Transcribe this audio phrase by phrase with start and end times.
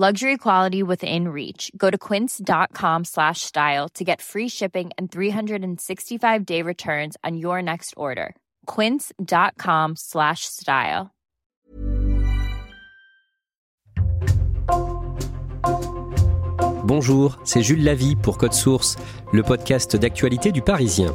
[0.00, 1.72] Luxury quality within reach.
[1.76, 7.60] Go to quince.com slash style to get free shipping and 365 day returns on your
[7.60, 8.36] next order.
[8.66, 11.10] Quince.com slash style.
[16.84, 18.96] Bonjour, c'est Jules Lavie pour Code Source,
[19.32, 21.12] le podcast d'actualité du Parisien.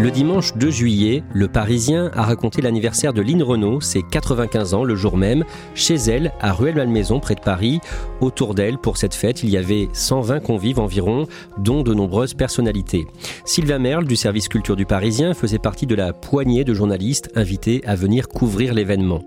[0.00, 4.84] Le dimanche 2 juillet, le Parisien a raconté l'anniversaire de Lynn Renault, ses 95 ans
[4.84, 7.80] le jour même, chez elle, à Ruelle-Malmaison, près de Paris.
[8.20, 11.26] Autour d'elle, pour cette fête, il y avait 120 convives environ,
[11.58, 13.08] dont de nombreuses personnalités.
[13.44, 17.82] Sylvain Merle, du service culture du Parisien, faisait partie de la poignée de journalistes invités
[17.84, 19.24] à venir couvrir l'événement.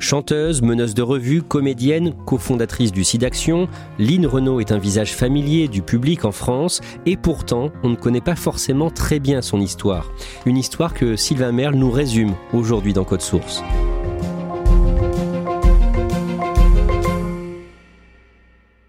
[0.00, 3.68] Chanteuse, meneuse de revue, comédienne, cofondatrice du SIDAction,
[3.98, 8.22] Lynn Renault est un visage familier du public en France et pourtant on ne connaît
[8.22, 10.09] pas forcément très bien son histoire.
[10.46, 13.62] Une histoire que Sylvain Merle nous résume aujourd'hui dans Code Source.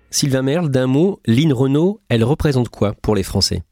[0.09, 3.63] Sylvain Merle, d'un mot, Lynn Renault, elle représente quoi pour les Français?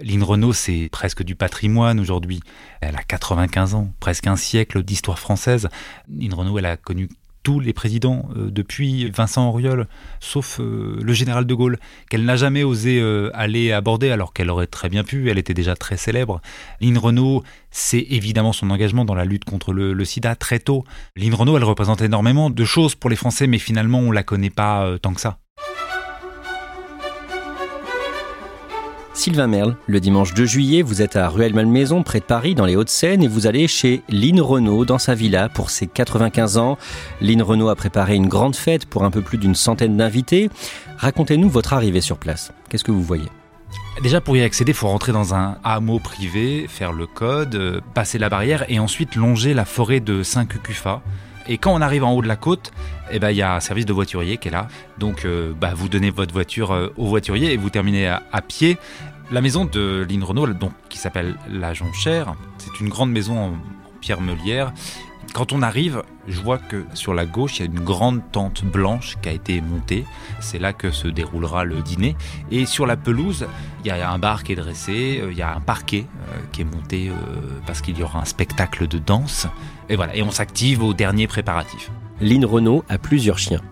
[0.00, 2.40] Lynn Renault, c'est presque du patrimoine aujourd'hui.
[2.80, 5.68] Elle a 95 ans, presque un siècle d'histoire française.
[6.08, 7.08] Lynn Renault, elle a connu
[7.48, 9.86] tous les présidents euh, depuis Vincent Auriol,
[10.20, 11.78] sauf euh, le général de Gaulle,
[12.10, 15.54] qu'elle n'a jamais osé euh, aller aborder alors qu'elle aurait très bien pu, elle était
[15.54, 16.42] déjà très célèbre.
[16.82, 20.84] Lynn Renault, c'est évidemment son engagement dans la lutte contre le, sida très tôt.
[21.16, 24.50] Lynn Renault, elle représente énormément de choses pour les Français, mais finalement on la connaît
[24.50, 25.38] pas tant que ça.
[29.18, 32.76] Sylvain Merle, le dimanche 2 juillet, vous êtes à Ruelle-Malmaison, près de Paris, dans les
[32.76, 36.78] Hauts-de-Seine, et vous allez chez Lynn Renault, dans sa villa, pour ses 95 ans.
[37.20, 40.50] Lynn Renault a préparé une grande fête pour un peu plus d'une centaine d'invités.
[40.98, 42.52] Racontez-nous votre arrivée sur place.
[42.70, 43.26] Qu'est-ce que vous voyez?
[44.04, 47.80] Déjà pour y accéder, il faut rentrer dans un hameau privé, faire le code, euh,
[47.94, 51.02] passer la barrière et ensuite longer la forêt de Saint-Cucufa.
[51.48, 52.72] Et quand on arrive en haut de la côte,
[53.10, 54.68] eh ben, il y a un service de voiturier qui est là.
[54.98, 58.76] Donc, euh, bah, vous donnez votre voiture euh, au voiturier et vous terminez à, pied.
[59.30, 63.52] La maison de Lynn Renault, donc, qui s'appelle La Jonchère, c'est une grande maison en
[64.00, 64.72] pierre meulière.
[65.34, 68.64] Quand on arrive, je vois que sur la gauche, il y a une grande tente
[68.64, 70.06] blanche qui a été montée.
[70.40, 72.16] C'est là que se déroulera le dîner.
[72.50, 73.46] Et sur la pelouse,
[73.84, 76.06] il y a un bar qui est dressé, il y a un parquet
[76.52, 77.12] qui est monté
[77.66, 79.46] parce qu'il y aura un spectacle de danse.
[79.88, 81.90] Et voilà, et on s'active au dernier préparatif.
[82.20, 83.62] Lynn Renault a plusieurs chiens.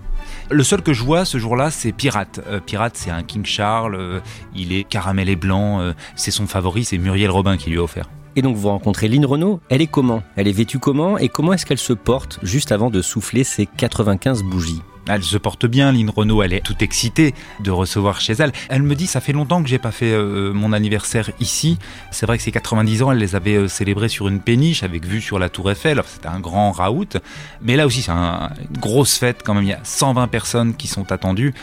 [0.51, 2.41] Le seul que je vois ce jour-là, c'est Pirate.
[2.47, 4.21] Euh, Pirate, c'est un King Charles, euh,
[4.55, 7.83] il est caramel et blanc, euh, c'est son favori, c'est Muriel Robin qui lui a
[7.83, 8.09] offert.
[8.37, 10.23] Et donc vous rencontrez Lynn Renault, elle est comment?
[10.37, 11.19] Elle est vêtue comment?
[11.19, 14.83] Et comment est-ce qu'elle se porte juste avant de souffler ses 95 bougies?
[15.09, 18.53] Elle se porte bien, Lynn Renault, elle est toute excitée de recevoir chez elle.
[18.69, 21.79] Elle me dit, ça fait longtemps que j'ai pas fait euh, mon anniversaire ici.
[22.11, 25.05] C'est vrai que ses 90 ans, elle les avait euh, célébrés sur une péniche avec
[25.05, 26.03] vue sur la Tour Eiffel.
[26.07, 27.19] C'était un grand raout.
[27.63, 28.51] Mais là aussi, c'est une
[28.81, 29.65] grosse fête quand même.
[29.65, 31.55] Il y a 120 personnes qui sont attendues.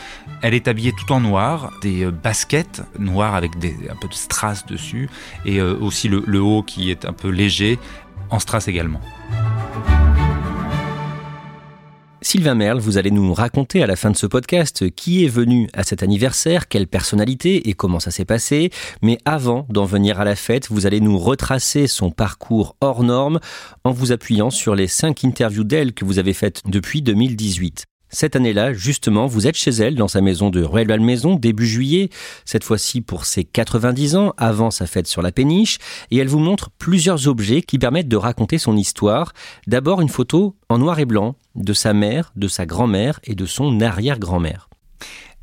[0.42, 4.64] Elle est habillée tout en noir, des euh, baskets noires avec un peu de strass
[4.66, 5.08] dessus
[5.44, 7.78] et aussi le, le haut qui est un peu léger,
[8.30, 9.00] en strass également.
[12.24, 15.68] Sylvain Merle, vous allez nous raconter à la fin de ce podcast qui est venu
[15.74, 18.70] à cet anniversaire, quelle personnalité et comment ça s'est passé.
[19.02, 23.40] Mais avant d'en venir à la fête, vous allez nous retracer son parcours hors norme
[23.84, 27.84] en vous appuyant sur les cinq interviews d'elle que vous avez faites depuis 2018.
[28.14, 32.10] Cette année-là, justement, vous êtes chez elle dans sa maison de Ruelle-Malmaison début juillet,
[32.44, 35.78] cette fois-ci pour ses 90 ans, avant sa fête sur la péniche,
[36.12, 39.32] et elle vous montre plusieurs objets qui permettent de raconter son histoire.
[39.66, 43.46] D'abord une photo en noir et blanc de sa mère, de sa grand-mère et de
[43.46, 44.68] son arrière-grand-mère.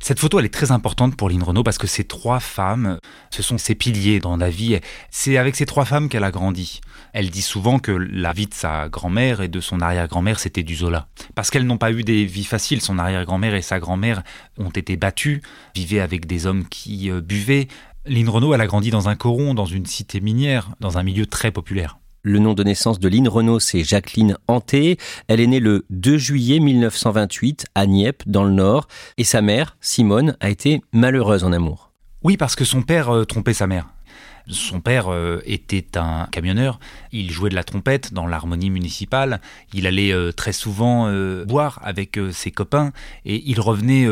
[0.04, 2.98] Cette photo, elle est très importante pour Lynn Renault parce que ces trois femmes,
[3.30, 4.80] ce sont ses piliers dans la vie.
[5.12, 6.80] C'est avec ces trois femmes qu'elle a grandi.
[7.12, 10.74] Elle dit souvent que la vie de sa grand-mère et de son arrière-grand-mère, c'était du
[10.74, 11.06] Zola.
[11.36, 12.80] Parce qu'elles n'ont pas eu des vies faciles.
[12.80, 14.24] Son arrière-grand-mère et sa grand-mère
[14.58, 15.40] ont été battues,
[15.76, 17.68] vivaient avec des hommes qui euh, buvaient.
[18.04, 21.26] Lynn Renault, elle a grandi dans un coron, dans une cité minière, dans un milieu
[21.26, 22.00] très populaire.
[22.24, 24.96] Le nom de naissance de Lynn Renault, c'est Jacqueline Hanté.
[25.26, 28.86] Elle est née le 2 juillet 1928 à Nieppe, dans le Nord.
[29.18, 31.90] Et sa mère, Simone, a été malheureuse en amour.
[32.22, 33.88] Oui, parce que son père euh, trompait sa mère.
[34.46, 36.78] Son père euh, était un camionneur,
[37.10, 39.40] il jouait de la trompette dans l'harmonie municipale,
[39.72, 41.12] il allait euh, très souvent
[41.44, 42.92] boire avec ses copains
[43.24, 44.06] et il revenait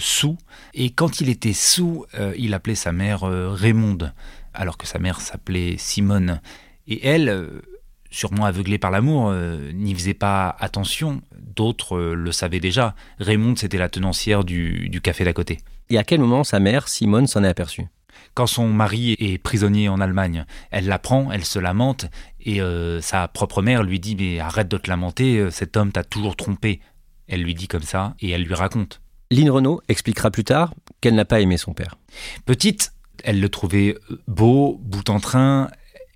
[0.00, 0.36] sous.
[0.74, 2.04] Et quand il était sous,
[2.36, 4.12] il appelait sa mère Raymonde,
[4.52, 6.40] alors que sa mère s'appelait Simone.
[6.86, 7.62] Et elle, euh,
[8.10, 11.22] sûrement aveuglée par l'amour, euh, n'y faisait pas attention.
[11.38, 12.94] D'autres euh, le savaient déjà.
[13.18, 15.60] Raymond, c'était la tenancière du, café d'à côté.
[15.90, 17.86] Et à quel moment sa mère, Simone, s'en est aperçue?
[18.34, 22.06] Quand son mari est prisonnier en Allemagne, elle l'apprend, elle se lamente,
[22.40, 22.60] et
[23.00, 26.80] sa propre mère lui dit Mais arrête de te lamenter, cet homme t'a toujours trompé.
[27.28, 29.00] Elle lui dit comme ça, et elle lui raconte.
[29.30, 31.96] Lynn Renault expliquera plus tard qu'elle n'a pas aimé son père.
[32.44, 32.92] Petite,
[33.22, 33.96] elle le trouvait
[34.26, 35.68] beau, bout en train,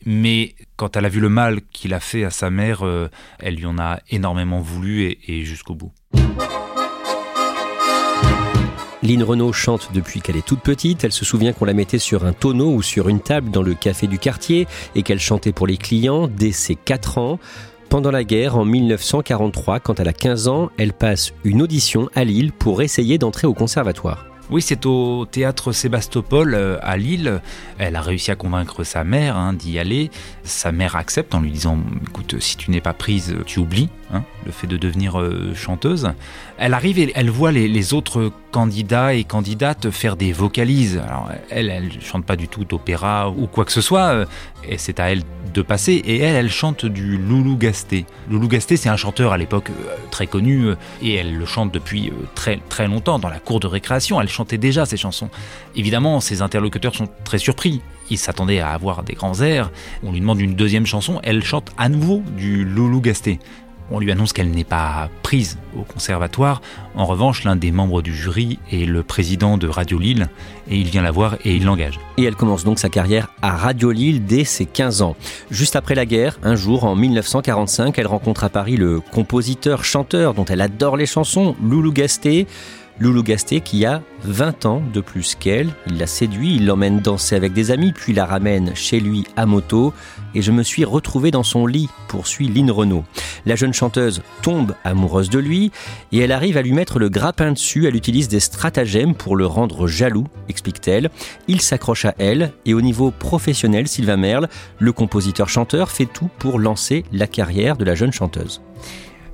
[0.06, 3.08] mais quand elle a vu le mal qu'il a fait à sa mère, euh,
[3.38, 5.92] elle lui en a énormément voulu et, jusqu'au bout.
[9.02, 11.04] Lynn Renault chante depuis qu'elle est toute petite.
[11.04, 13.74] Elle se souvient qu'on la mettait sur un tonneau ou sur une table dans le
[13.74, 17.38] café du quartier et qu'elle chantait pour les clients dès ses 4 ans.
[17.88, 22.24] Pendant la guerre, en 1943, quand elle a 15 ans, elle passe une audition à
[22.24, 24.27] Lille pour essayer d'entrer au conservatoire.
[24.50, 27.42] Oui, c'est au théâtre Sébastopol euh, à Lille.
[27.76, 30.10] Elle a réussi à convaincre sa mère hein, d'y aller.
[30.48, 31.78] Sa mère accepte en lui disant
[32.08, 36.10] Écoute, si tu n'es pas prise, tu oublies hein, le fait de devenir euh, chanteuse.
[36.56, 41.02] Elle arrive et elle voit les, autres candidats et candidates faire des vocalises.
[41.06, 44.08] Alors, elle, elle chante pas du tout d'opéra ou quoi que ce soit.
[44.08, 44.24] Euh,
[44.66, 45.22] et c'est à elle
[45.52, 45.92] de passer.
[45.92, 48.06] Et elle, elle chante du Loulou Gasté.
[48.30, 49.70] Loulou Gasté, c'est un chanteur à l'époque
[50.10, 50.70] très connu
[51.02, 54.18] et elle le chante depuis très très longtemps dans la cour de récréation.
[54.18, 55.28] Elle chantait déjà ces chansons.
[55.76, 57.82] Évidemment, ses interlocuteurs sont très surpris.
[58.10, 59.70] Ils s'attendaient à avoir des grands airs.
[60.02, 61.20] On lui demande une deuxième chanson.
[61.22, 63.38] Elle chante à nouveau du Loulou Gasté.
[63.90, 66.60] On lui annonce qu'elle n'est pas prise au conservatoire.
[66.94, 70.28] En revanche, l'un des membres du jury est le président de Radio Lille
[70.70, 71.98] et il vient la voir et il l'engage.
[72.18, 75.16] Et elle commence donc sa carrière à Radio Lille dès ses 15 ans.
[75.50, 80.44] Juste après la guerre, un jour en 1945, elle rencontre à Paris le compositeur-chanteur dont
[80.44, 82.46] elle adore les chansons, Loulou Gasté.
[83.00, 85.70] Loulou Gasté qui a 20 ans de plus qu'elle.
[85.86, 89.46] Il la séduit, il l'emmène danser avec des amis, puis la ramène chez lui à
[89.46, 89.94] moto.
[90.34, 93.04] Et je me suis retrouvé dans son lit, poursuit Lynn Renault.
[93.46, 95.70] La jeune chanteuse tombe amoureuse de lui
[96.10, 97.86] et elle arrive à lui mettre le grappin dessus.
[97.86, 101.10] Elle utilise des stratagèmes pour le rendre jaloux, explique-t-elle.
[101.46, 104.48] Il s'accroche à elle et au niveau professionnel, Sylvain Merle,
[104.78, 108.60] le compositeur-chanteur, fait tout pour lancer la carrière de la jeune chanteuse.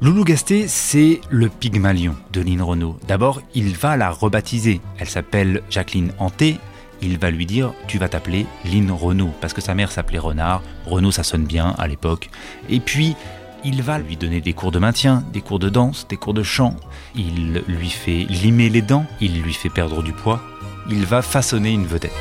[0.05, 2.99] Loulou Gasté, c'est le Pygmalion de Lynn Renault.
[3.09, 4.83] D'abord, il va la rebaptiser.
[4.99, 6.59] Elle s'appelle Jacqueline Hanté.
[7.01, 10.61] Il va lui dire Tu vas t'appeler Lynn Renault, parce que sa mère s'appelait Renard.
[10.85, 12.29] Renault, ça sonne bien à l'époque.
[12.69, 13.17] Et puis,
[13.65, 16.43] il va lui donner des cours de maintien, des cours de danse, des cours de
[16.43, 16.77] chant.
[17.15, 20.43] Il lui fait limer les dents, il lui fait perdre du poids.
[20.91, 22.12] Il va façonner une vedette.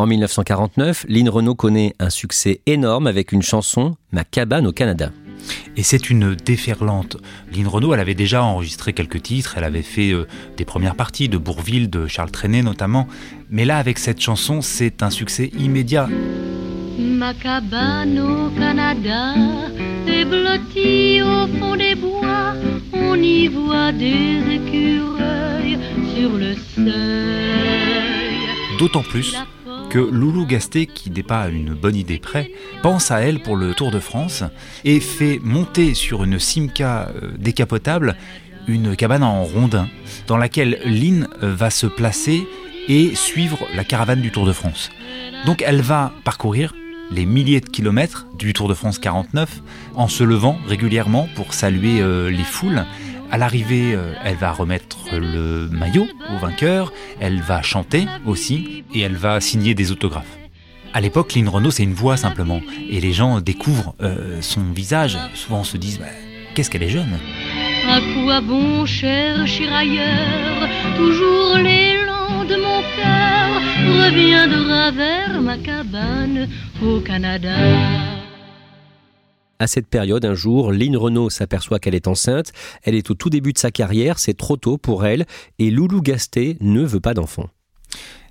[0.00, 5.10] En 1949, Lynn Renault connaît un succès énorme avec une chanson, Ma cabane au Canada.
[5.76, 7.16] Et c'est une déferlante.
[7.52, 11.28] Lynn Renault, elle avait déjà enregistré quelques titres, elle avait fait euh, des premières parties
[11.28, 13.08] de Bourville, de Charles Trenet notamment.
[13.50, 16.08] Mais là, avec cette chanson, c'est un succès immédiat.
[16.96, 19.34] Ma cabane au Canada
[20.06, 22.54] est blottie au fond des bois.
[22.92, 25.76] On y voit des écureuils
[26.14, 26.88] sur le seuil.
[28.78, 29.34] D'autant plus
[29.90, 32.50] que Loulou Gasté, qui n'est pas une bonne idée près,
[32.82, 34.44] pense à elle pour le Tour de France
[34.84, 38.16] et fait monter sur une Simca euh, décapotable
[38.66, 39.88] une cabane en rondin
[40.26, 42.46] dans laquelle Lynn euh, va se placer
[42.88, 44.90] et suivre la caravane du Tour de France.
[45.46, 46.74] Donc elle va parcourir
[47.10, 49.62] les milliers de kilomètres du Tour de France 49
[49.94, 52.84] en se levant régulièrement pour saluer euh, les foules
[53.30, 59.00] à l'arrivée, euh, elle va remettre le maillot au vainqueur, elle va chanter aussi, et
[59.00, 60.38] elle va signer des autographes.
[60.94, 65.18] À l'époque, Lynn Renault, c'est une voix simplement, et les gens découvrent euh, son visage.
[65.34, 66.06] Souvent, on se disent, bah,
[66.54, 67.18] qu'est-ce qu'elle est jeune
[67.88, 73.62] À quoi bon chercher ailleurs Toujours l'élan de mon cœur
[74.04, 76.48] reviendra vers ma cabane
[76.82, 78.17] au Canada?
[79.60, 82.52] À cette période, un jour, Lynn Renault s'aperçoit qu'elle est enceinte.
[82.84, 85.26] Elle est au tout début de sa carrière, c'est trop tôt pour elle,
[85.58, 87.48] et Loulou Gasté ne veut pas d'enfant.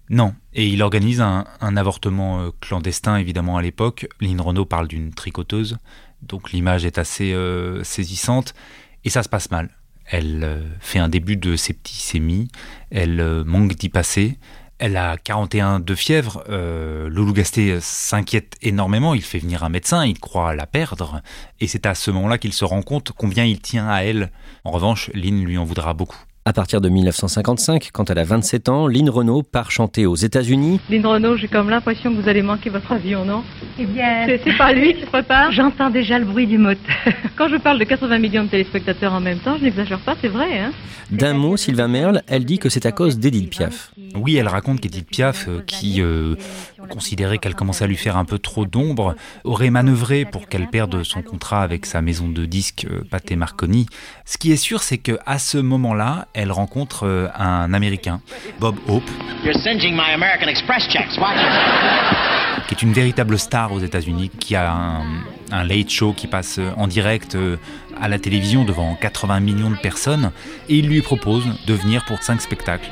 [0.09, 4.07] Non, et il organise un, avortement euh, clandestin évidemment à l'époque.
[4.21, 5.77] Lynn Renault parle d'une tricoteuse,
[6.21, 8.53] donc l'image est assez euh, saisissante,
[9.03, 9.69] et ça se passe mal.
[10.05, 12.47] Elle euh, fait un début de septicémie,
[12.89, 14.37] elle manque d'y passer,
[14.79, 16.43] elle a 41 de fièvre.
[16.49, 19.13] Euh, Loulou Gasté s'inquiète énormément.
[19.13, 21.21] Il fait venir un médecin, il croit la perdre.
[21.59, 24.31] Et c'est à ce moment-là qu'il se rend compte combien il tient à elle.
[24.63, 26.19] En revanche, Lynn lui en voudra beaucoup.
[26.47, 30.79] À partir de 1955, quand elle a 27 ans, Lynn Renault part chanter aux États-Unis.
[30.89, 33.43] Lynn Renault, j'ai comme l'impression que vous allez manquer votre avion, non?
[33.77, 35.51] Eh bien, c'est pas lui qui se prépare?
[35.51, 36.95] J'entends déjà le bruit du moteur.
[37.35, 40.29] Quand je parle de 80 millions de téléspectateurs en même temps, je n'exagère pas, c'est
[40.29, 40.57] vrai.
[40.57, 40.71] Hein
[41.11, 43.91] D'un mot, Sylvain Merle, elle dit que c'est à cause d'Edith Piaf.
[44.15, 46.35] Oui, elle raconte qu'Edith Piaf, euh, qui euh,
[46.89, 51.03] considérait qu'elle commençait à lui faire un peu trop d'ombre, aurait manœuvré pour qu'elle perde
[51.03, 53.87] son contrat avec sa maison de disques euh, Pathé Marconi.
[54.25, 58.21] Ce qui est sûr, c'est qu'à ce moment-là, elle rencontre un Américain,
[58.59, 59.09] Bob Hope,
[62.67, 65.03] qui est une véritable star aux États-Unis, qui a un,
[65.51, 67.37] un, late show qui passe en direct
[67.99, 70.31] à la télévision devant 80 millions de personnes,
[70.69, 72.89] et il lui propose de venir pour cinq spectacles.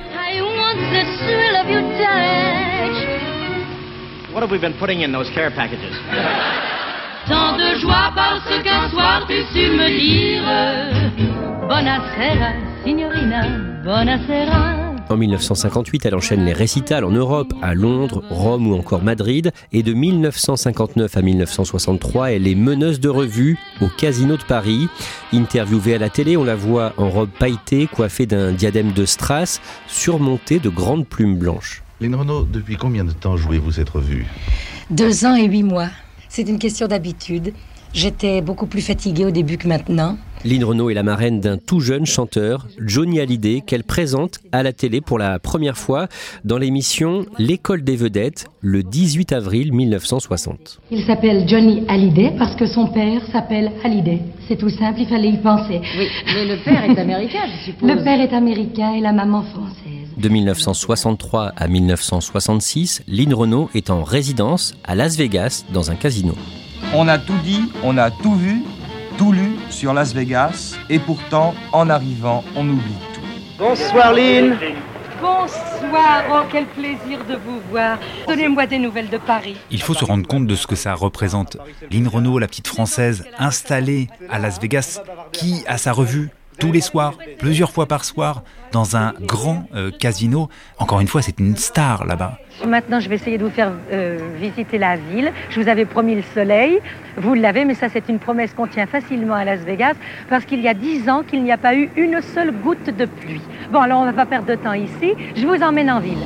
[4.36, 5.96] What have we been putting in those care packages?
[7.26, 10.44] Tant de joie parce qu'un soir tu su me dire
[11.70, 12.52] Buonasera,
[12.84, 13.48] signorina,
[13.82, 15.06] buonasera.
[15.08, 19.54] En 1958, elle enchaîne les récitals en Europe, à Londres, Rome ou encore Madrid.
[19.72, 24.90] Et de 1959 à 1963, elle est meneuse de revue au Casino de Paris.
[25.32, 29.62] Interviewée à la télé, on la voit en robe pailletée, coiffée d'un diadème de strass,
[29.88, 31.85] surmontée de grandes plumes blanches.
[32.06, 34.28] Lynn Renault, depuis combien de temps jouez-vous cette revue?
[34.92, 35.90] Deux ans et huit mois.
[36.30, 37.52] C'est une question d'habitude.
[37.94, 40.16] J'étais beaucoup plus fatiguée au début que maintenant.
[40.44, 44.72] Lynn Renault est la marraine d'un tout jeune chanteur, Johnny Hallyday, qu'elle présente à la
[44.72, 46.08] télé pour la première fois
[46.44, 50.82] dans l'émission L'école des vedettes, le 18 avril 1960.
[50.92, 54.22] Il s'appelle Johnny Hallyday parce que son père s'appelle Hallyday.
[54.48, 55.82] C'est tout simple, il fallait y penser.
[55.98, 57.90] Oui, mais le père est américain, je suppose.
[57.90, 59.95] Le père est américain et la maman française.
[60.18, 66.36] De 1963 à 1966, Lynn Renault est en résidence à Las Vegas dans un casino.
[66.94, 68.64] On a tout dit, on a tout vu,
[69.18, 73.22] tout lu sur Las Vegas, et pourtant, en arrivant, on oublie tout.
[73.60, 74.58] Bonsoir Lynn.
[75.22, 77.98] Bonsoir, oh quel plaisir de vous voir.
[78.28, 79.56] Donnez-moi des nouvelles de Paris.
[79.72, 81.58] Il faut se rendre compte de ce que ça représente.
[81.92, 86.82] Lynn Renault, la petite française, installée à Las Vegas, qui, à sa revue, tous les
[86.82, 90.50] soirs, plusieurs fois par soir, dans un grand euh, casino.
[90.80, 92.40] Encore une fois, c'est une star là-bas.
[92.66, 95.32] Maintenant, je vais essayer de vous faire euh, visiter la ville.
[95.50, 96.80] Je vous avais promis le soleil.
[97.18, 99.96] Vous l'avez, mais ça, c'est une promesse qu'on tient facilement à Las Vegas
[100.30, 103.06] parce qu'il y a dix ans qu'il n'y a pas eu une seule goutte de
[103.06, 103.42] pluie.
[103.72, 105.14] Bon, alors on va pas perdre de temps ici.
[105.36, 106.18] Je vous emmène en ville.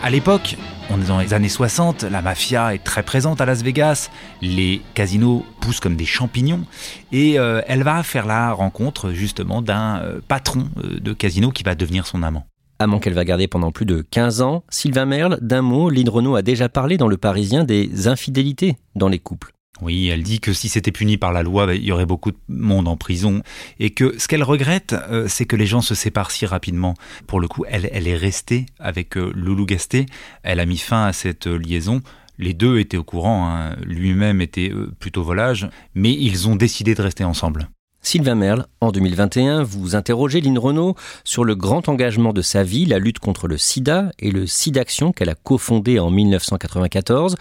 [0.00, 0.56] À l'époque,
[0.90, 4.80] on est dans les années 60, la mafia est très présente à Las Vegas, les
[4.94, 6.64] casinos poussent comme des champignons,
[7.10, 11.64] et euh, elle va faire la rencontre justement d'un euh, patron euh, de casino qui
[11.64, 12.46] va devenir son amant.
[12.78, 16.36] Amant qu'elle va garder pendant plus de 15 ans, Sylvain Merle, d'un mot, Lynn Renault
[16.36, 19.52] a déjà parlé dans Le Parisien des infidélités dans les couples.
[19.80, 22.32] Oui, elle dit que si c'était puni par la loi, bah, il y aurait beaucoup
[22.32, 23.42] de monde en prison.
[23.78, 26.94] Et que ce qu'elle regrette, euh, c'est que les gens se séparent si rapidement.
[27.26, 30.06] Pour le coup, elle, elle est restée avec euh, Loulou Gasté.
[30.42, 32.00] Elle a mis fin à cette euh, liaison.
[32.38, 33.76] Les deux étaient au courant, hein.
[33.84, 37.68] lui-même était plutôt volage, mais ils ont décidé de rester ensemble.
[38.00, 40.94] Sylvain Merle, en 2021, vous interrogez Lynn Renault
[41.24, 45.12] sur le grand engagement de sa vie, la lutte contre le sida et le SIDAction
[45.12, 47.34] qu'elle a cofondé en 1994.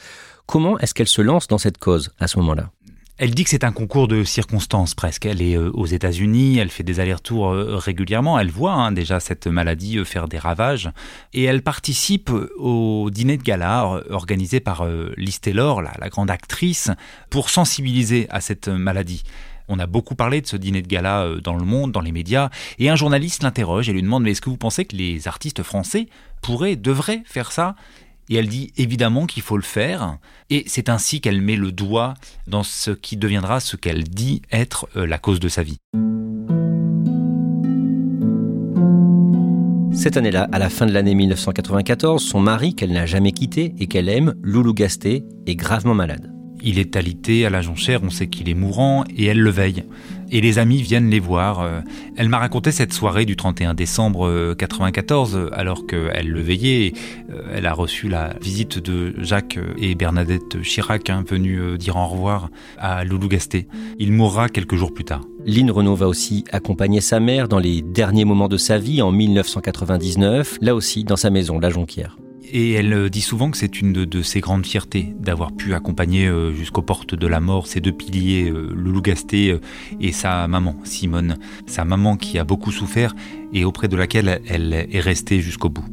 [0.48, 2.72] Comment est-ce qu'elle se lance dans cette cause à ce moment-là?
[3.18, 5.26] Elle dit que c'est un concours de circonstances presque.
[5.26, 9.20] Elle est euh, aux États-Unis, elle fait des allers-retours euh, régulièrement, elle voit hein, déjà
[9.20, 10.90] cette maladie euh, faire des ravages.
[11.34, 14.88] Et elle participe au dîner de gala organisé par
[15.18, 16.92] Liz Taylor, la, la grande actrice,
[17.30, 19.24] pour sensibiliser à cette maladie.
[19.68, 22.50] On a beaucoup parlé de ce dîner de gala dans le monde, dans les médias,
[22.80, 25.62] et un journaliste l'interroge et lui demande mais est-ce que vous pensez que les artistes
[25.62, 26.08] français
[26.42, 27.76] pourraient, devraient faire ça?
[28.30, 30.18] Et elle dit évidemment qu'il faut le faire.
[30.50, 32.14] Et c'est ainsi qu'elle met le doigt
[32.48, 35.78] dans ce qui deviendra ce qu'elle dit être euh, la cause de sa vie.
[39.94, 43.88] Cette année-là, à la fin de l'année 1994, son mari, qu'elle n'a jamais quitté et
[43.88, 46.37] qu'elle aime, Loulou Gasté, est gravement malade.
[46.70, 49.86] Il est alité à la jonchère, on sait qu'il est mourant et elle le veille.
[50.30, 51.62] Et les amis viennent les voir.
[51.62, 51.80] Euh,
[52.18, 56.92] Elle m'a raconté cette soirée du 31 décembre euh, 94, alors qu'elle le veillait.
[57.32, 61.96] Euh, Elle a reçu la visite de Jacques et Bernadette Chirac, hein, venus euh, dire
[61.96, 63.70] au revoir à Loulou Gasté.
[63.98, 65.22] Il mourra quelques jours plus tard.
[65.46, 69.14] Lynn Renault va aussi accompagner sa mère dans les derniers moments de sa vie en
[69.14, 72.18] 1999, là aussi dans sa maison, la Jonquière.
[72.50, 76.28] Et elle euh, dit souvent que c'est une de, ses grandes fiertés d'avoir pu accompagner
[76.28, 79.60] euh, jusqu'aux portes de la mort ces deux piliers, euh, Loulou Gasté
[80.00, 81.38] et sa maman, Simone.
[81.66, 83.14] Sa maman qui a beaucoup souffert
[83.54, 85.86] et auprès de laquelle elle est restée jusqu'au bout.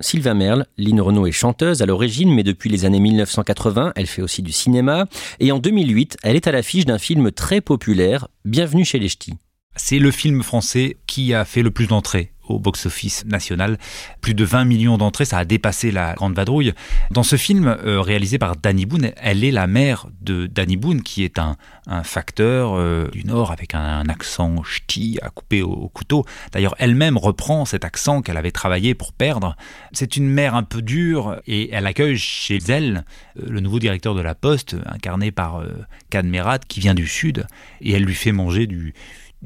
[0.00, 4.22] Sylvain Merle, Lynn Renault est chanteuse à l'origine, mais depuis les années 1980, elle fait
[4.22, 5.06] aussi du cinéma.
[5.40, 9.34] Et en 2008, elle est à l'affiche d'un film très populaire, Bienvenue chez les Ch'tis.
[9.76, 13.78] C'est le film français qui a fait le plus d'entrées au box-office national.
[14.20, 16.72] Plus de 20 millions d'entrées, ça a dépassé la Grande Vadrouille.
[17.10, 21.02] Dans ce film euh, réalisé par Danny Boone, elle est la mère de Danny Boone,
[21.02, 21.56] qui est un,
[22.02, 26.24] facteur euh, du Nord avec un, accent ch'ti à couper au, au couteau.
[26.52, 29.56] D'ailleurs, elle-même reprend cet accent qu'elle avait travaillé pour perdre.
[29.92, 33.04] C'est une mère un peu dure et elle accueille chez elle
[33.38, 35.62] euh, le nouveau directeur de la Poste, incarné par
[36.10, 37.46] Kadmerat, qui vient du Sud,
[37.80, 38.94] et elle lui fait manger du,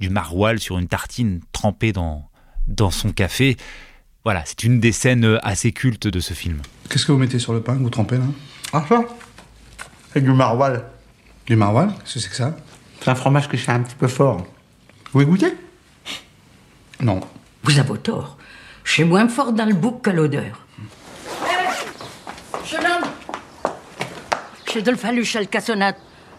[0.01, 2.29] du maroilles sur une tartine trempée dans
[2.67, 3.57] dans son café.
[4.25, 6.61] Voilà, c'est une des scènes assez cultes de ce film.
[6.89, 8.25] Qu'est-ce que vous mettez sur le pain que vous trempez là
[8.73, 9.03] Ah ça
[10.13, 10.81] C'est du maroilles.
[11.47, 12.57] Du maroilles Qu'est-ce que c'est que ça
[13.01, 14.39] C'est un fromage que je fais un petit peu fort.
[14.39, 15.55] Vous voulez goûter
[17.01, 17.21] Non.
[17.63, 18.39] Vous avez tort.
[18.85, 20.67] Je suis moins fort dans le bouc que l'odeur.
[22.65, 23.11] Jeune homme
[24.73, 25.97] J'ai de le fallu chez le cassonade.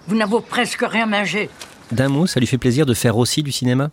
[0.08, 1.50] Vous n'avez presque rien mangé.
[1.92, 3.92] D'un mot, ça lui fait plaisir de faire aussi du cinéma?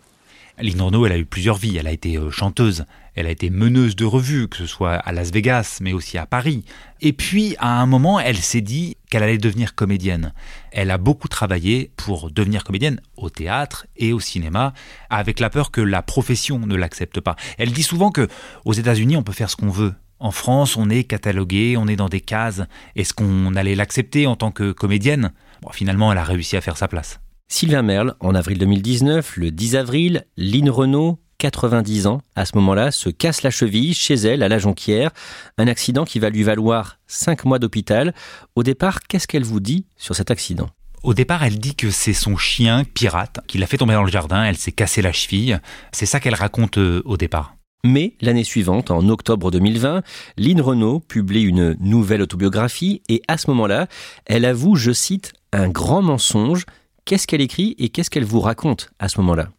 [0.61, 1.77] Lynn Renault, elle a eu plusieurs vies.
[1.77, 5.11] Elle a été euh, chanteuse, elle a été meneuse de revue, que ce soit à
[5.11, 6.63] Las Vegas, mais aussi à Paris.
[7.01, 10.33] Et puis, à un moment, elle s'est dit qu'elle allait devenir comédienne.
[10.71, 14.73] Elle a beaucoup travaillé pour devenir comédienne au théâtre et au cinéma,
[15.09, 17.35] avec la peur que la profession ne l'accepte pas.
[17.57, 18.27] Elle dit souvent que
[18.63, 19.93] aux États-Unis, on peut faire ce qu'on veut.
[20.19, 22.61] En France, on est catalogué, on est dans des cases.
[22.95, 25.31] Est-ce qu'on allait l'accepter en tant que comédienne?
[25.71, 27.19] Finalement, elle a réussi à faire sa place.
[27.51, 32.91] Sylvain Merle, en avril 2019, le 10 avril, Lynn Renault, 90 ans, à ce moment-là,
[32.91, 35.09] se casse la cheville chez elle à la Jonquière.
[35.57, 38.13] Un accident qui va lui valoir 5 mois d'hôpital.
[38.55, 40.69] Au départ, qu'est-ce qu'elle vous dit sur cet accident?
[41.01, 44.11] Au départ, elle dit que c'est son chien, pirate, qui l'a fait tomber dans le
[44.11, 45.59] jardin, elle s'est cassé la cheville.
[45.91, 47.55] C'est ça qu'elle raconte euh, au départ.
[47.83, 50.03] Mais l'année suivante, en octobre 2020,
[50.37, 53.87] Lynn Renault publie une nouvelle autobiographie et à ce moment-là,
[54.25, 56.65] elle avoue, je cite, un grand mensonge.
[57.09, 59.49] Qu'est-ce qu'elle écrit et qu'est-ce qu'elle vous raconte à ce moment-là?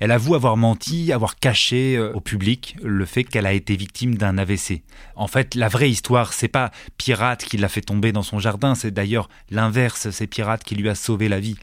[0.00, 4.18] Elle avoue avoir menti, avoir caché euh, au public le fait qu'elle a été victime
[4.18, 4.82] d'un AVC.
[5.16, 8.74] En fait, la vraie histoire, c'est pas Pirate qui l'a fait tomber dans son jardin,
[8.74, 11.56] c'est d'ailleurs l'inverse, c'est Pirate qui lui a sauvé la vie.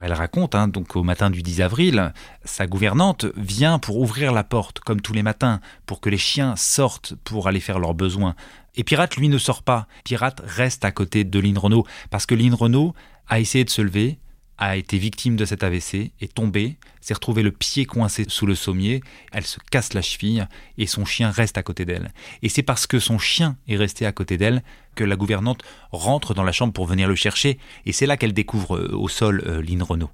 [0.00, 2.12] Elle raconte, hein, donc au matin du 10 avril,
[2.44, 6.54] sa gouvernante vient pour ouvrir la porte, comme tous les matins, pour que les chiens
[6.54, 8.36] sortent pour aller faire leurs besoins.
[8.76, 9.88] Et Pirate, lui, ne sort pas.
[10.04, 12.94] Pirate reste à côté de Lynn Renault, parce que Lynn Renault
[13.26, 14.20] a essayé de se lever,
[14.58, 18.54] a été victime de cet AVC, est tombée, s'est retrouvée le pied coincé sous le
[18.54, 20.46] sommier, elle se casse la cheville
[20.78, 22.12] et son chien reste à côté d'elle.
[22.42, 24.62] Et c'est parce que son chien est resté à côté d'elle
[24.94, 25.62] que la gouvernante
[25.92, 29.08] rentre dans la chambre pour venir le chercher et c'est là qu'elle découvre euh, au
[29.08, 30.10] sol euh, Lynn Renault.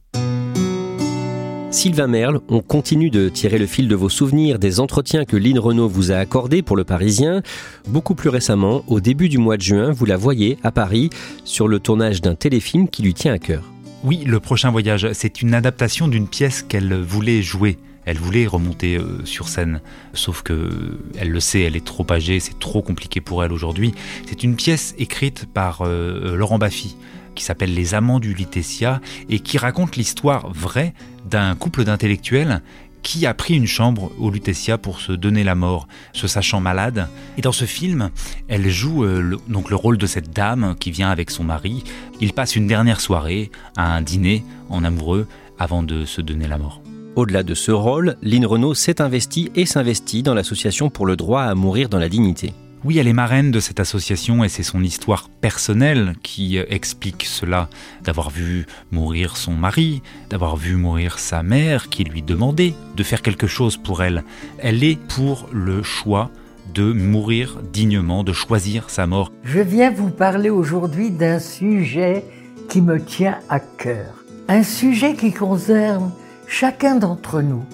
[1.71, 5.59] Sylvain Merle, on continue de tirer le fil de vos souvenirs des entretiens que Lynn
[5.59, 7.43] Renault vous a accordés pour le Parisien.
[7.87, 11.11] Beaucoup plus récemment, au début du mois de juin, vous la voyez à Paris
[11.45, 13.70] sur le tournage d'un téléfilm qui lui tient à cœur.
[14.03, 17.79] Oui, Le prochain voyage, c'est une adaptation d'une pièce qu'elle voulait jouer.
[18.07, 19.83] Elle voulait remonter euh, sur scène,
[20.15, 23.93] sauf que elle le sait, elle est trop âgée, c'est trop compliqué pour elle aujourd'hui.
[24.27, 26.97] C'est une pièce écrite par euh, Laurent Baffy
[27.35, 30.95] qui s'appelle Les Amants du Lutetia et qui raconte l'histoire vraie
[31.29, 32.63] d'un couple d'intellectuels
[33.03, 37.09] qui a pris une chambre au Lutetia pour se donner la mort, se sachant malade?
[37.37, 38.11] Et dans ce film,
[38.49, 41.85] elle joue euh, le, donc le rôle de cette dame qui vient avec son mari.
[42.21, 45.27] Ils passent une dernière soirée à un dîner en amoureux
[45.59, 46.83] avant de se donner la mort.
[47.17, 51.43] Au-delà de ce rôle, Lynn Renault s'est investie et s'investit dans l'association pour le droit
[51.43, 52.55] à mourir dans la dignité.
[52.83, 57.69] Oui, elle est marraine de cette association et c'est son histoire personnelle qui explique cela.
[58.05, 63.21] D'avoir vu mourir son mari, d'avoir vu mourir sa mère qui lui demandait de faire
[63.21, 64.25] quelque chose pour elle.
[64.59, 66.31] Elle est pour le choix
[66.73, 69.31] de mourir dignement, de choisir sa mort.
[69.45, 72.25] Je viens vous parler aujourd'hui d'un sujet
[72.71, 74.25] qui me tient à cœur.
[74.49, 76.13] Un sujet qui concerne
[76.47, 77.65] chacun d'entre nous.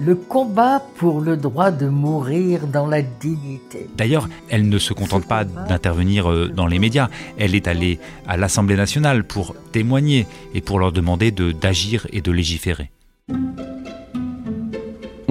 [0.00, 3.88] Le combat pour le droit de mourir dans la dignité.
[3.96, 8.36] D'ailleurs, elle ne se contente pas d'intervenir euh, dans les médias, elle est allée à
[8.36, 12.90] l'Assemblée nationale pour témoigner et pour leur demander d'agir et de légiférer.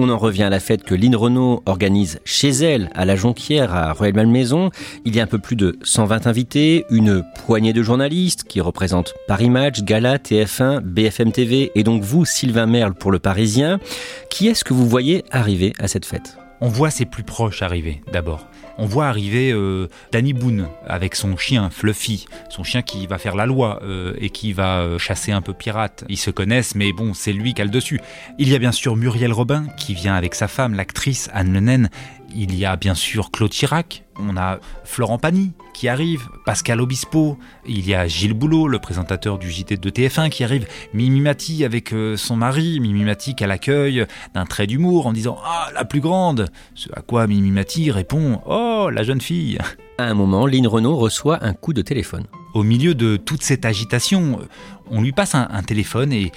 [0.00, 3.74] On en revient à la fête que Lynn Renault organise chez elle, à la Jonquière,
[3.74, 4.70] à Rueil-Malmaison.
[5.04, 9.12] Il y a un peu plus de 120 invités, une poignée de journalistes qui représentent
[9.26, 13.80] Paris Match, Gala, TF1, BFM TV et donc vous, Sylvain Merle, pour le Parisien.
[14.30, 16.38] Qui est-ce que vous voyez arriver à cette fête?
[16.60, 18.46] On voit ses plus proches arriver d'abord
[18.78, 23.36] on voit arriver euh, Danny Boone avec son chien Fluffy, son chien qui va faire
[23.36, 26.04] la loi euh, et qui va euh, chasser un peu pirate.
[26.08, 28.00] Ils se connaissent, mais bon, c'est lui qui a le dessus.
[28.38, 31.90] Il y a bien sûr Muriel Robin qui vient avec sa femme, l'actrice Anne Lenen,
[32.34, 37.38] il y a bien sûr Claude Chirac, on a Florent Pagny qui arrive, Pascal Obispo,
[37.66, 41.64] il y a Gilles Boulot, le présentateur du JT de TF1 qui arrive, Mimi Mati
[41.64, 45.84] avec euh, son mari, Mimi Mati qu'elle accueille d'un trait d'humour en disant Ah, la
[45.84, 46.48] plus grande.
[46.74, 49.58] Ce à quoi Mimi Mati répond Oh, la jeune fille.
[49.98, 52.24] À un moment, Lynn Renault reçoit un coup de téléphone.
[52.54, 54.38] Au milieu de toute cette agitation,
[54.90, 56.32] on lui passe un, téléphone et,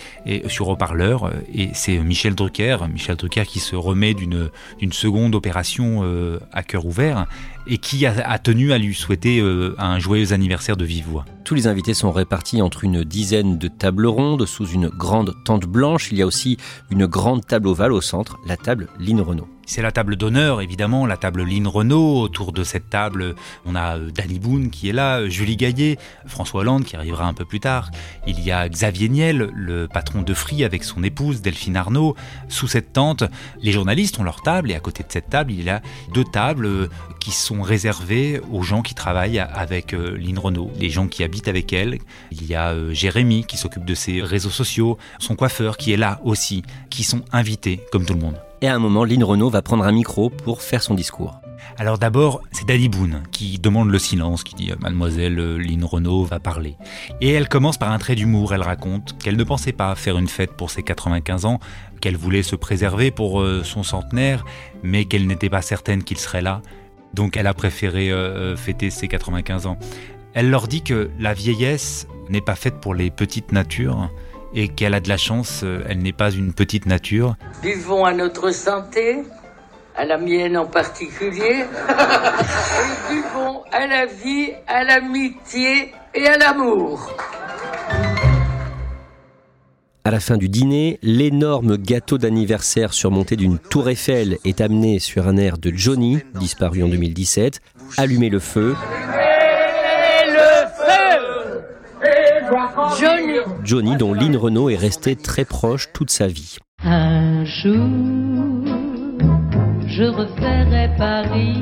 [0.47, 4.49] sur haut-parleur et c'est Michel Drucker, Michel Drucker qui se remet d'une
[4.91, 7.27] seconde opération euh, à cœur ouvert
[7.67, 11.01] et qui a, tenu à lui souhaiter euh, un joyeux anniversaire de vive.
[11.43, 15.65] Tous les invités sont répartis entre une dizaine de tables rondes sous une grande tente
[15.65, 16.11] blanche.
[16.11, 16.57] Il y a aussi
[16.89, 19.47] une grande table ovale au centre, la table Lynn Renault.
[19.73, 22.19] C'est la table d'honneur, évidemment, la table Lynn Renault.
[22.19, 26.59] Autour de cette table, on a euh, Danny Boone qui est là, Julie Gaillet, François
[26.59, 27.89] Hollande qui arrivera un peu plus tard.
[28.27, 32.17] Il y a Xavier Niel, le patron de Free avec son épouse Delphine Arnaud.
[32.49, 33.23] Sous cette tente,
[33.61, 35.81] les journalistes ont leur table et à côté de cette table, il y a
[36.13, 36.89] deux tables euh,
[37.21, 41.47] qui sont réservées aux gens qui travaillent avec euh, Lynn Renault, les gens qui habitent
[41.47, 41.99] avec elle.
[42.31, 46.19] Il y a Jérémy qui s'occupe de ses réseaux sociaux, son coiffeur qui est là
[46.25, 48.50] aussi, qui sont invités comme tout le monde.
[48.63, 51.41] Et à un moment, Lynn Renault va prendre un micro pour faire son discours.
[51.79, 56.25] Alors d'abord, c'est Danny Boone qui demande le silence, qui dit Mademoiselle euh, Lynn Renault
[56.25, 56.75] va parler.
[57.21, 58.53] Et elle commence par un trait d'humour.
[58.53, 61.59] Elle raconte qu'elle ne pensait pas faire une fête pour ses 95 ans,
[62.01, 64.45] qu'elle voulait se préserver pour euh, son centenaire,
[64.83, 66.61] mais qu'elle n'était pas certaine qu'il serait là.
[67.15, 69.77] Donc elle a préféré euh, fêter ses 95 ans.
[70.35, 74.11] Elle leur dit que la vieillesse n'est pas faite pour les petites natures,
[74.53, 77.35] et qu'elle a de la chance, euh, elle n'est pas une petite nature.
[77.61, 79.23] Buvons à notre santé,
[79.95, 87.15] à la mienne en particulier, et buvons à la vie, à l'amitié et à l'amour.
[90.03, 95.27] À la fin du dîner, l'énorme gâteau d'anniversaire surmonté d'une tour Eiffel est amené sur
[95.27, 97.61] un air de Johnny, disparu en 2017.
[97.97, 98.75] Allumez le feu.
[102.99, 103.37] Johnny.
[103.63, 106.57] Johnny, dont Lynn Renault est restée très proche toute sa vie.
[106.83, 107.77] Un jour,
[109.87, 111.57] je referai Paris.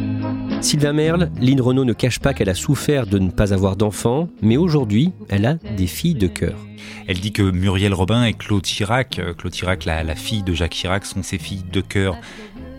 [0.61, 4.29] Sylvain Merle, Lynn Renault ne cache pas qu'elle a souffert de ne pas avoir d'enfants,
[4.41, 6.57] mais aujourd'hui, elle a des filles de cœur.
[7.07, 10.53] Elle dit que Muriel Robin et Claude Chirac, euh, Claude Chirac, la, la fille de
[10.53, 12.17] Jacques Chirac, sont ses filles de cœur.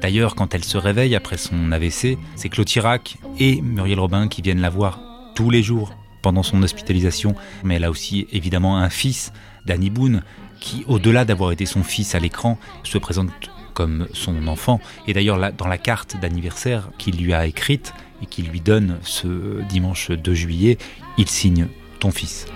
[0.02, 4.42] D'ailleurs, quand elle se réveille après son AVC, c'est Claude Chirac et Muriel Robin qui
[4.42, 4.98] viennent la voir
[5.36, 9.32] tous les jours pendant son hospitalisation, mais elle a aussi évidemment un fils,
[9.66, 10.22] Danny Boone,
[10.58, 13.30] qui, au-delà d'avoir été son fils à l'écran, se présente
[13.74, 14.80] comme son enfant.
[15.06, 19.62] Et d'ailleurs, dans la carte d'anniversaire qu'il lui a écrite et qu'il lui donne ce
[19.68, 20.78] dimanche 2 juillet,
[21.16, 22.46] il signe ton fils.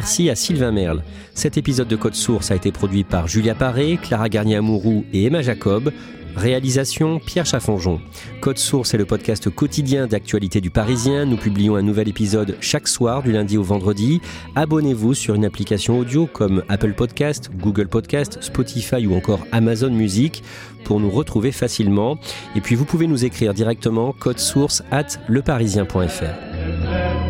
[0.00, 1.02] Merci à Sylvain Merle.
[1.34, 5.42] Cet épisode de Code Source a été produit par Julia Paré, Clara Garnier-Amouroux et Emma
[5.42, 5.92] Jacob.
[6.34, 8.00] Réalisation Pierre Chaffonjon.
[8.40, 11.26] Code Source est le podcast quotidien d'actualité du Parisien.
[11.26, 14.22] Nous publions un nouvel épisode chaque soir du lundi au vendredi.
[14.54, 20.42] Abonnez-vous sur une application audio comme Apple Podcast, Google Podcast, Spotify ou encore Amazon Music
[20.84, 22.16] pour nous retrouver facilement.
[22.56, 27.29] Et puis vous pouvez nous écrire directement code source at leparisien.fr.